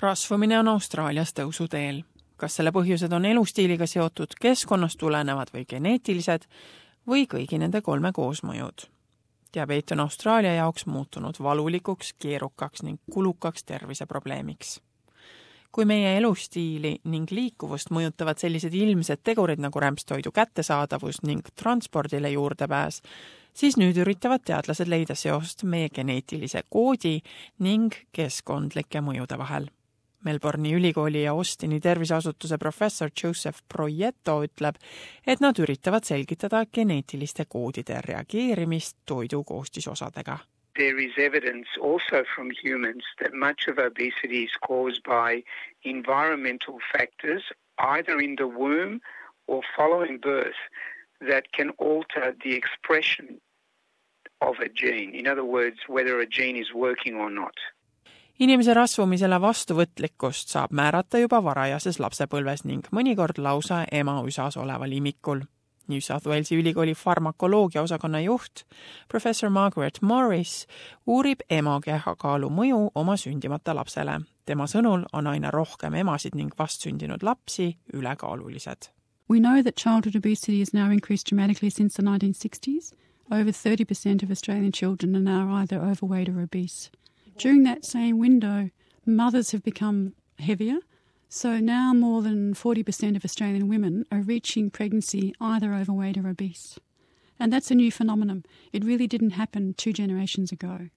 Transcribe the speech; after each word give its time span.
rasvumine 0.00 0.58
on 0.58 0.68
Austraalias 0.68 1.32
tõusuteel. 1.32 2.02
kas 2.36 2.56
selle 2.56 2.68
põhjused 2.68 3.12
on 3.16 3.24
elustiiliga 3.24 3.86
seotud, 3.88 4.34
keskkonnast 4.40 4.98
tulenevad 5.00 5.48
või 5.54 5.64
geneetilised 5.64 6.42
või 7.08 7.24
kõigi 7.24 7.58
nende 7.58 7.80
kolme 7.80 8.12
koosmõjud? 8.12 8.88
diabeet 9.54 9.90
on 9.92 10.00
Austraalia 10.00 10.54
jaoks 10.54 10.86
muutunud 10.86 11.34
valulikuks, 11.42 12.12
keerukaks 12.18 12.82
ning 12.82 13.00
kulukaks 13.10 13.64
terviseprobleemiks. 13.64 14.80
kui 15.72 15.84
meie 15.84 16.16
elustiili 16.18 17.00
ning 17.04 17.30
liikuvust 17.30 17.90
mõjutavad 17.90 18.38
sellised 18.38 18.74
ilmsed 18.74 19.20
tegurid 19.24 19.60
nagu 19.60 19.80
rämpstoidu 19.80 20.32
kättesaadavus 20.32 21.22
ning 21.22 21.48
transpordile 21.54 22.30
juurdepääs, 22.30 23.02
siis 23.54 23.76
nüüd 23.76 23.96
üritavad 23.96 24.44
teadlased 24.44 24.88
leida 24.88 25.14
seost 25.14 25.64
meie 25.64 25.88
geneetilise 25.88 26.62
koodi 26.68 27.22
ning 27.58 27.94
keskkondlike 28.12 29.00
mõjude 29.00 29.38
vahel 29.38 29.70
Melbourne'i 30.24 30.74
ülikooli 30.74 31.22
ja 31.22 31.32
Austini 31.32 31.80
terviseasutuse 31.80 32.58
professor 32.58 33.10
Joseph 33.22 33.58
Proietto 33.68 34.42
ütleb, 34.44 34.74
et 35.26 35.40
nad 35.40 35.58
üritavad 35.58 36.04
selgitada 36.04 36.64
geneetiliste 36.72 37.44
koodide 37.48 38.00
reageerimist 38.08 38.96
toidu 39.06 39.44
koostisosadega. 39.44 40.38
There 40.76 41.04
is 41.04 41.14
evidence 41.16 41.68
also 41.80 42.24
from 42.34 42.50
humans 42.64 43.04
that 43.20 43.32
much 43.32 43.68
of 43.68 43.78
obesity 43.78 44.42
is 44.44 44.56
caused 44.66 45.02
by 45.04 45.42
environmental 45.84 46.80
factors 46.92 47.42
either 47.78 48.20
in 48.20 48.36
the 48.36 48.46
womb 48.46 49.00
or 49.46 49.62
following 49.76 50.20
birth 50.20 50.60
that 51.20 51.52
can 51.52 51.70
alter 51.78 52.34
the 52.44 52.54
expression 52.54 53.40
of 54.40 54.56
a 54.60 54.68
gene. 54.68 55.14
In 55.14 55.26
other 55.26 55.44
words, 55.44 55.78
whether 55.88 56.20
a 56.20 56.26
gene 56.26 56.56
is 56.56 56.74
working 56.74 57.14
or 57.14 57.30
not 57.30 57.54
inimese 58.38 58.74
rasvumisele 58.74 59.40
vastuvõtlikkust 59.40 60.52
saab 60.52 60.72
määrata 60.76 61.20
juba 61.22 61.40
varajases 61.44 62.00
lapsepõlves 62.02 62.64
ning 62.68 62.88
mõnikord 62.92 63.38
lausa 63.38 63.84
ema 63.92 64.18
üsas 64.26 64.58
oleval 64.60 64.92
imikul. 64.92 65.44
New 65.88 66.00
South 66.02 66.26
Walesi 66.26 66.56
ülikooli 66.58 66.94
farmakoloogia 66.94 67.82
osakonna 67.82 68.20
juht 68.20 68.64
professor 69.08 69.50
Margaret 69.50 70.00
Morris 70.02 70.66
uurib 71.06 71.44
ema 71.50 71.78
kehakaalu 71.80 72.50
mõju 72.50 72.80
oma 72.94 73.14
sündimata 73.16 73.74
lapsele. 73.74 74.20
tema 74.46 74.66
sõnul 74.66 75.04
on 75.12 75.26
aina 75.26 75.50
rohkem 75.50 75.94
emasid 75.94 76.34
ning 76.34 76.52
vastsündinud 76.58 77.22
lapsi 77.22 77.76
ülekaalulised. 77.92 78.90
We 79.28 79.40
know 79.40 79.62
that 79.62 79.76
childhood 79.76 80.16
obesity 80.16 80.58
has 80.60 80.72
now 80.74 80.90
increased 80.90 81.26
dramatically 81.26 81.70
since 81.70 81.94
the 81.94 82.02
1960s. 82.02 82.92
Over 83.30 83.50
30% 83.50 84.22
of 84.22 84.30
Australian 84.30 84.72
children 84.72 85.16
are 85.16 85.20
now 85.20 85.54
either 85.54 85.80
overweight 85.80 86.28
or 86.28 86.40
obese. 86.42 86.90
During 87.38 87.64
that 87.64 87.84
same 87.84 88.18
window, 88.18 88.70
mothers 89.04 89.50
have 89.50 89.62
become 89.62 90.14
heavier. 90.38 90.78
So 91.28 91.58
now 91.58 91.92
more 91.92 92.22
than 92.22 92.54
40% 92.54 93.16
of 93.16 93.24
Australian 93.24 93.68
women 93.68 94.04
are 94.10 94.22
reaching 94.22 94.70
pregnancy 94.70 95.34
either 95.40 95.74
overweight 95.74 96.16
or 96.16 96.28
obese. 96.28 96.78
And 97.38 97.52
that's 97.52 97.70
a 97.70 97.74
new 97.74 97.90
phenomenon. 97.90 98.44
It 98.72 98.84
really 98.84 99.06
didn't 99.06 99.32
happen 99.32 99.74
two 99.76 99.92
generations 99.92 100.52
ago. 100.52 100.88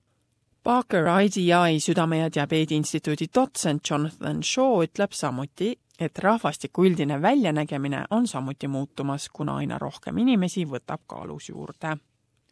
Parker 0.63 1.07
IDI 1.07 1.79
südame 1.79 2.17
ja 2.17 2.29
diabeedi 2.29 2.75
instituudi 2.75 3.27
dotsent 3.35 3.89
Jonathan 3.89 4.43
Shaw 4.43 4.83
ütleb 4.83 5.11
samuti, 5.11 5.73
et 5.99 6.19
rahvastiku 6.19 6.85
üldine 6.85 7.21
väljanägemine 7.21 8.05
on 8.09 8.27
samuti 8.27 8.67
muutumas, 8.67 9.29
kuna 9.33 9.55
aina 9.55 9.77
rohkem 9.77 10.17
inimesi 10.17 10.65
võtab 10.65 11.03
kaalus 11.07 11.49
juurde. 11.49 11.97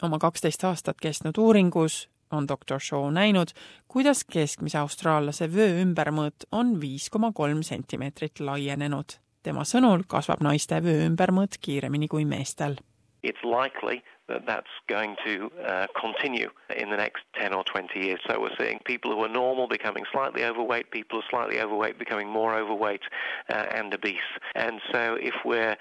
oma 0.02 0.20
kaksteist 0.20 0.64
aastat 0.64 0.98
kestnud 1.02 1.38
uuringus 1.38 2.10
on 2.32 2.48
doktor 2.48 2.80
Shaw 2.80 3.12
näinud, 3.14 3.54
kuidas 3.88 4.24
keskmise 4.24 4.78
austraallase 4.78 5.48
vöö 5.54 5.82
ümbermõõt 5.84 6.48
on 6.52 6.76
viis 6.82 7.10
koma 7.10 7.32
kolm 7.34 7.64
sentimeetrit 7.64 8.40
laienenud. 8.40 9.20
tema 9.44 9.64
sõnul 9.64 10.04
kasvab 10.08 10.42
naiste 10.44 10.84
vöö 10.84 11.06
ümbermõõt 11.08 11.56
kiiremini 11.62 12.08
kui 12.08 12.26
meestel. 12.26 12.76
It's 13.24 13.44
likely 13.44 14.02
that 14.28 14.46
that's 14.46 14.68
going 14.88 15.16
to 15.26 15.52
uh, 15.66 15.88
continue 16.00 16.50
in 16.76 16.90
the 16.90 16.98
next 16.98 17.24
10 17.36 17.54
or 17.54 17.64
20 17.64 18.00
years. 18.00 18.20
So 18.28 18.42
we're 18.42 18.56
seeing 18.60 18.80
people 18.86 19.12
who 19.12 19.24
are 19.24 19.30
normal 19.30 19.68
becoming 19.68 20.04
slightly 20.12 20.44
overweight, 20.44 20.92
people 20.92 21.20
who 21.20 21.26
are 21.26 21.30
slightly 21.30 21.62
overweight 21.62 21.98
becoming 21.98 22.30
more 22.30 22.56
overweight 22.56 23.02
uh, 23.50 23.66
and 23.72 23.94
obese. 23.94 24.20
And 24.56 24.82
so 24.92 25.18
if 25.20 25.34
we're 25.46 25.78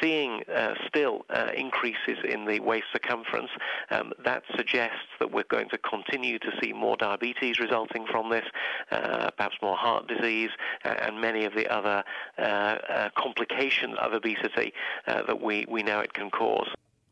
seeing 0.00 0.42
uh, 0.54 0.74
still 0.86 1.26
uh, 1.30 1.50
increases 1.54 2.18
in 2.26 2.46
the 2.46 2.60
waist 2.60 2.86
circumference, 2.92 3.50
um, 3.90 4.12
that 4.24 4.44
suggests 4.56 5.08
that 5.18 5.30
we're 5.30 5.44
going 5.44 5.68
to 5.70 5.78
continue 5.78 6.38
to 6.38 6.50
see 6.62 6.72
more 6.72 6.96
diabetes 6.96 7.58
resulting 7.58 8.06
from 8.06 8.30
this, 8.30 8.44
uh, 8.90 9.30
perhaps 9.36 9.56
more 9.62 9.76
heart 9.76 10.08
disease, 10.08 10.50
and 10.84 11.20
many 11.20 11.44
of 11.44 11.54
the 11.54 11.68
other 11.68 12.02
uh, 12.38 13.10
complications 13.16 13.96
of 14.00 14.12
obesity 14.12 14.72
that 15.06 15.40
we, 15.40 15.66
we 15.68 15.82
know 15.82 16.00
it 16.00 16.12
can 16.14 16.30
cause. 16.30 16.68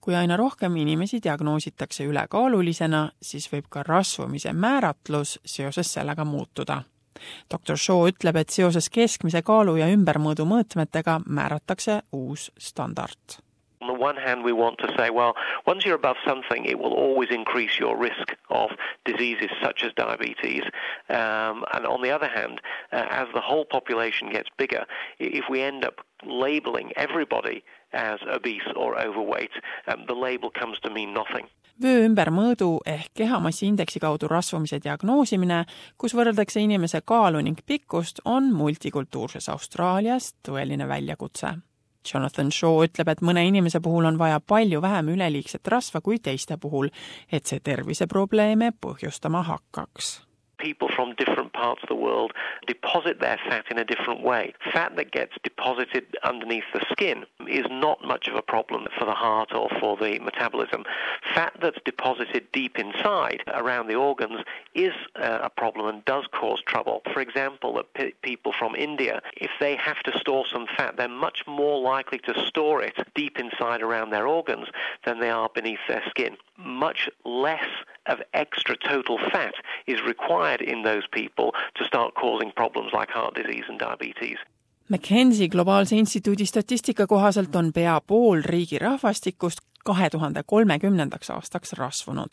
Kui 0.09 0.15
aina 0.17 0.37
rohkem 0.41 0.77
inimesi 0.81 1.19
diagnoositakse 1.21 2.07
ülekaalulisena, 2.09 3.11
siis 3.21 3.45
võib 3.53 3.67
ka 3.69 3.83
rasvumise 3.85 4.55
määratlus 4.57 5.35
seoses 5.45 5.93
sellega 5.93 6.25
muutuda. 6.25 6.83
doktor 7.51 7.77
Shaw 7.77 8.07
ütleb, 8.09 8.37
et 8.37 8.49
seoses 8.49 8.89
keskmise 8.89 9.43
kaalu 9.43 9.77
ja 9.77 9.91
ümbermõõdu 9.93 10.47
mõõtmetega 10.49 11.19
määratakse 11.27 12.01
uus 12.13 12.51
standard 12.59 13.43
one 13.99 14.17
hand, 14.17 14.45
we 14.45 14.53
want 14.53 14.79
to 14.79 14.93
say, 14.97 15.11
well, 15.11 15.35
once 15.67 15.85
you're 15.85 15.95
above 15.95 16.17
something, 16.27 16.65
it 16.65 16.79
will 16.79 16.93
always 16.93 17.29
increase 17.31 17.79
your 17.79 17.97
risk 17.97 18.37
of 18.51 18.71
diseases 19.05 19.51
such 19.63 19.83
as 19.85 19.93
diabetes. 19.95 20.63
Um, 21.09 21.65
and 21.75 21.87
on 21.87 22.03
the 22.03 22.11
other 22.11 22.29
hand, 22.29 22.61
uh, 22.93 23.07
as 23.11 23.29
the 23.35 23.41
whole 23.41 23.65
population 23.65 24.31
gets 24.31 24.49
bigger, 24.57 24.85
if 25.19 25.45
we 25.51 25.63
end 25.63 25.85
up 25.85 26.01
labeling 26.25 26.93
everybody 26.97 27.63
as 27.93 28.19
obese 28.31 28.63
or 28.77 28.99
overweight, 28.99 29.51
um, 29.87 30.05
the 30.07 30.15
label 30.15 30.51
comes 30.51 30.79
to 30.81 30.91
mean 30.91 31.13
nothing 31.13 31.49
vöö 31.83 32.03
ümbermõõdu 32.07 32.71
ehk 32.87 33.13
kehamassi 33.21 33.69
indeksi 33.71 34.01
kaudu 34.03 34.29
rasvumise 34.31 34.81
diagnoosimine, 34.83 35.65
kus 35.99 36.15
võrreldakse 36.19 36.61
inimese 36.61 37.01
kaalu 37.07 37.43
ning 37.47 37.63
pikkust, 37.67 38.23
on 38.25 38.53
multikultuurses 38.55 39.49
Austraalias 39.49 40.33
tõeline 40.47 40.89
väljakutse. 40.89 41.55
Jonathan 42.07 42.53
Shaw 42.53 42.85
ütleb, 42.87 43.09
et 43.09 43.25
mõne 43.25 43.45
inimese 43.49 43.81
puhul 43.85 44.07
on 44.09 44.19
vaja 44.19 44.41
palju 44.41 44.81
vähem 44.83 45.13
üleliigset 45.17 45.69
rasva 45.69 46.01
kui 46.01 46.19
teiste 46.23 46.57
puhul, 46.57 46.89
et 47.33 47.47
see 47.47 47.61
terviseprobleeme 47.61 48.73
põhjustama 48.81 49.43
hakkaks 49.49 50.28
people 50.69 50.91
from 50.95 51.15
different 51.15 51.51
parts 51.55 51.83
of 51.83 51.89
the 51.89 51.95
world 51.95 52.31
deposit 52.67 53.21
their 53.21 53.39
fat 53.49 53.65
in 53.71 53.79
a 53.79 53.85
different 53.87 54.23
way. 54.23 54.53
Fat 54.71 54.95
that 54.97 55.11
gets 55.11 55.33
deposited 55.43 56.05
underneath 56.25 56.69
the 56.75 56.85
skin 56.93 57.25
is 57.49 57.65
not 57.71 58.05
much 58.05 58.29
of 58.29 58.35
a 58.35 58.43
problem 58.43 58.87
for 58.99 59.07
the 59.07 59.15
heart 59.15 59.51
or 59.55 59.71
for 59.81 59.97
the 59.97 60.19
metabolism. 60.19 60.85
Fat 61.35 61.55
that's 61.63 61.79
deposited 61.87 62.47
deep 62.53 62.79
inside 62.79 63.43
around 63.55 63.89
the 63.89 63.95
organs 63.95 64.41
is 64.75 64.93
uh, 65.17 65.39
a 65.43 65.49
problem 65.49 65.87
and 65.87 66.05
does 66.05 66.27
cause 66.33 66.61
trouble. 66.67 67.01
For 67.15 67.23
example, 67.23 67.83
p- 67.95 68.13
people 68.21 68.53
from 68.53 68.75
India, 68.75 69.23
if 69.39 69.51
they 69.61 69.75
have 69.77 70.01
to 70.01 70.19
store 70.19 70.45
some 70.53 70.67
fat, 70.77 70.99
they're 70.99 71.09
much 71.09 71.45
more 71.47 71.81
likely 71.81 72.19
to 72.19 72.47
store 72.47 72.83
it 72.83 72.99
deep 73.15 73.39
inside 73.39 73.81
around 73.81 74.11
their 74.11 74.27
organs 74.27 74.67
than 75.07 75.19
they 75.19 75.31
are 75.31 75.49
beneath 75.49 75.81
their 75.89 76.03
skin. 76.11 76.37
Much 76.59 77.09
less 77.25 77.71
of 78.13 78.19
extra 78.33 78.75
total 78.77 79.19
fat 79.33 79.55
is 79.87 80.01
required 80.13 80.61
in 80.61 80.83
those 80.83 81.07
people 81.19 81.49
to 81.79 81.85
start 81.85 82.15
causing 82.15 82.53
problems 82.55 82.93
like 82.93 83.11
heart 83.13 83.35
disease 83.35 83.67
and 83.69 83.79
diabetes. 83.81 84.39
McKenzie 84.89 85.49
Globaalse 85.49 85.97
Instituudi 85.97 86.47
statistika 86.47 87.07
kohaselt 87.07 87.57
on 87.57 87.73
pea 87.73 88.01
pool 88.01 88.43
riigi 88.45 88.79
rahvastikust 88.79 89.59
kahe 89.85 90.11
tuhande 90.11 90.43
kolmekümnendaks 90.47 91.31
aastaks 91.31 91.73
rasvunud. 91.73 92.33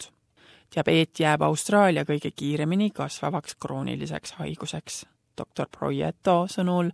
diabeet 0.76 1.20
jääb 1.20 1.42
Austraalia 1.42 2.04
kõige 2.04 2.32
kiiremini 2.36 2.90
kasvavaks 2.90 3.56
krooniliseks 3.56 4.32
haiguseks. 4.32 5.06
doktor 5.38 5.68
Proieto 5.78 6.46
sõnul 6.48 6.90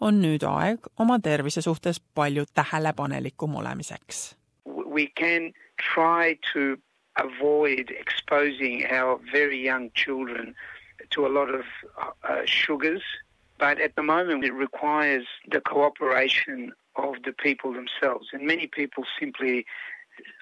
on 0.00 0.20
nüüd 0.22 0.42
aeg 0.42 0.78
oma 0.98 1.18
tervise 1.18 1.62
suhtes 1.62 2.00
palju 2.14 2.44
tähelepanelikum 2.54 3.54
olemiseks. 3.54 4.36
We 4.66 5.06
can 5.20 5.52
try 5.94 6.34
to 6.52 6.82
avoid 7.18 7.90
exposing 7.90 8.86
our 8.90 9.18
very 9.32 9.62
young 9.62 9.90
children 9.94 10.54
to 11.10 11.26
a 11.26 11.28
lot 11.28 11.50
of 11.54 11.64
uh, 11.98 12.42
sugars. 12.46 13.02
But 13.58 13.80
at 13.80 13.94
the 13.94 14.02
moment, 14.02 14.44
it 14.44 14.52
requires 14.52 15.26
the 15.50 15.60
cooperation 15.60 16.72
of 16.96 17.14
the 17.24 17.32
people 17.32 17.72
themselves. 17.72 18.28
And 18.32 18.46
many 18.46 18.66
people 18.66 19.04
simply 19.18 19.64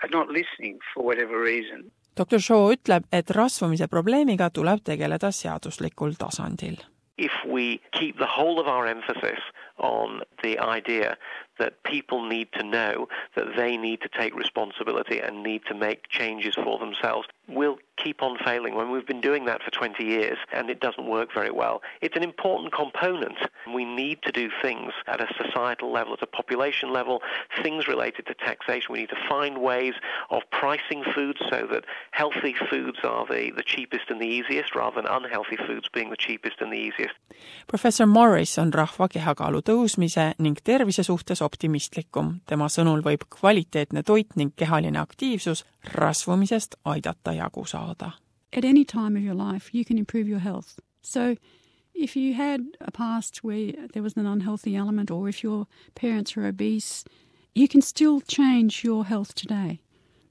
are 0.03 0.09
not 0.09 0.29
listening 0.29 0.79
for 0.95 1.05
whatever 1.05 1.41
reason. 1.41 1.91
doktor 2.17 2.41
Shaw 2.41 2.73
ütleb, 2.75 3.05
et 3.13 3.31
rasvumise 3.31 3.89
probleemiga 3.89 4.51
tuleb 4.51 4.83
tegeleda 4.85 5.31
seaduslikul 5.33 6.13
tasandil. 6.19 6.77
If 7.19 7.33
we 7.49 7.81
keep 7.93 8.19
the 8.19 8.29
whole 8.29 8.61
of 8.61 8.67
our 8.67 8.87
emphasis 8.87 9.41
on 9.79 10.23
the 10.43 10.59
idea 10.59 11.17
that 11.59 11.83
people 11.85 12.27
need 12.27 12.49
to 12.55 12.63
know 12.63 13.09
that 13.37 13.57
they 13.57 13.77
need 13.77 14.01
to 14.03 14.09
take 14.09 14.35
responsibility 14.35 15.19
and 15.21 15.43
need 15.43 15.63
to 15.67 15.75
make 15.75 16.09
changes 16.09 16.55
for 16.55 16.79
themselves 16.79 17.29
will 17.49 17.77
keep 17.97 18.23
on 18.23 18.39
failing 18.45 18.75
when 18.75 18.91
we've 18.91 19.07
been 19.07 19.21
doing 19.21 19.45
that 19.45 19.63
for 19.63 19.71
20 19.71 20.03
years 20.03 20.39
and 20.53 20.71
it 20.71 20.81
doesn't 20.81 21.09
work 21.09 21.29
very 21.35 21.51
well. 21.51 21.83
It's 22.01 22.17
an 22.17 22.23
important 22.23 22.73
component. 22.73 23.37
We 23.73 23.85
need 23.85 24.23
to 24.23 24.33
do 24.33 24.49
things 24.63 24.93
at 25.07 25.21
a 25.21 25.27
societal 25.43 25.93
level, 25.93 26.15
at 26.15 26.23
a 26.23 26.27
population 26.27 26.93
level, 26.93 27.21
things 27.63 27.87
related 27.87 28.27
to 28.27 28.35
taxation. 28.35 28.93
We 28.93 29.01
need 29.01 29.11
to 29.11 29.29
find 29.29 29.59
ways 29.59 29.95
of 30.31 30.43
pricing 30.51 31.05
foods 31.15 31.41
so 31.51 31.69
that 31.71 31.85
healthy 32.13 32.55
foods 32.71 32.99
are 33.05 33.27
the, 33.27 33.53
the 33.55 33.63
cheapest 33.63 34.05
and 34.09 34.21
the 34.21 34.27
easiest 34.27 34.75
rather 34.75 34.97
than 35.03 35.07
unhealthy 35.07 35.57
foods 35.57 35.89
being 35.93 36.11
the 36.11 36.17
cheapest 36.17 36.61
and 36.61 36.73
the 36.73 36.77
easiest. 36.79 37.15
professor 37.67 38.07
Morris 38.07 38.59
on 38.59 38.73
rahva 38.73 39.09
kehakaalu 39.09 39.63
tõusmise 39.63 40.35
ning 40.39 40.57
tervise 40.65 41.05
suhtes 41.07 41.42
optimistlikum. 41.43 42.41
tema 42.47 42.69
sõnul 42.69 43.03
võib 43.03 43.27
kvaliteetne 43.31 44.03
toit 44.03 44.37
ning 44.37 44.53
kehaline 44.57 44.99
aktiivsus 44.99 45.65
rasvumisest 45.95 46.75
aidata 46.85 47.33
jagu 47.33 47.67
saada. 47.67 48.13
At 48.53 48.65
any 48.65 48.85
time 48.85 49.17
of 49.17 49.23
your 49.23 49.35
life, 49.35 49.71
you 49.73 49.85
can 49.85 49.99
improve 49.99 50.29
your 50.29 50.41
health. 50.41 50.79
So, 51.03 51.37
if 51.95 52.17
you 52.17 52.35
had 52.35 52.61
a 52.81 52.91
past 52.91 53.45
where 53.45 53.73
there 53.93 54.03
was 54.03 54.17
an 54.17 54.27
unhealthy 54.27 54.77
element, 54.77 55.11
or 55.11 55.29
if 55.29 55.43
your 55.43 55.67
parents 55.95 56.37
were 56.37 56.47
obese, 56.47 57.05
you 57.55 57.69
can 57.69 57.83
still 57.83 58.21
change 58.21 58.85
your 58.85 59.05
health 59.05 59.35
today. 59.35 59.81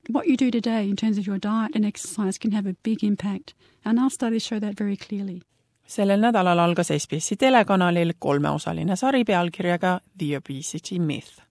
What 0.10 0.28
you 0.28 0.38
do 0.38 0.50
today 0.50 0.90
in 0.90 0.96
terms 0.96 1.18
of 1.18 1.28
your 1.28 1.38
diet 1.38 1.72
and 1.76 1.86
exercise 1.86 2.38
can 2.38 2.52
have 2.52 2.66
a 2.66 2.76
big 2.84 3.04
impact, 3.04 3.54
and 3.86 4.00
our 4.00 4.10
studies 4.10 4.44
show 4.44 4.60
that 4.60 4.78
very 4.78 4.98
clearly. 4.98 5.44
Sellel 5.92 6.20
nädalal 6.24 6.60
algas 6.60 6.88
SBS-i 6.88 7.36
telekanalil 7.36 8.14
kolmeosaline 8.20 8.96
sari 8.96 9.24
pealkirjaga 9.24 10.00
The 10.18 10.38
Obesity 10.38 11.00
Myth 11.00 11.42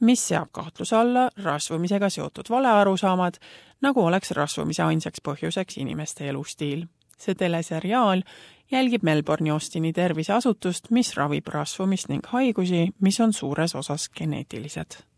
mis 0.00 0.28
seab 0.28 0.48
kahtluse 0.52 0.96
alla 0.96 1.28
rasvumisega 1.42 2.08
seotud 2.10 2.50
valearusaamad, 2.50 3.38
nagu 3.82 4.04
oleks 4.04 4.30
rasvumise 4.30 4.82
ainsaks 4.82 5.22
põhjuseks 5.28 5.80
inimeste 5.80 6.28
elustiil. 6.28 6.86
see 7.18 7.34
teleseriaal 7.34 8.22
jälgib 8.70 9.02
Melbourne'i 9.02 9.50
Austini 9.50 9.92
terviseasutust, 9.92 10.90
mis 10.90 11.16
ravib 11.16 11.46
rasvumist 11.46 12.08
ning 12.08 12.26
haigusi, 12.26 12.88
mis 13.00 13.20
on 13.20 13.32
suures 13.32 13.74
osas 13.74 14.10
geneetilised 14.18 15.13